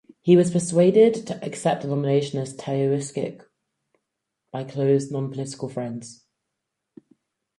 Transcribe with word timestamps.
He 0.21 0.35
was 0.35 0.49
persuaded 0.49 1.13
to 1.27 1.39
accept 1.45 1.83
the 1.83 1.87
nomination 1.87 2.39
as 2.39 2.55
Taoiseach 2.55 3.43
by 4.51 4.63
close 4.63 5.11
non-political 5.11 5.69
friends. 5.69 6.25